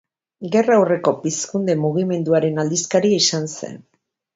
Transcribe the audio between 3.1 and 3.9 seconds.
izan zen.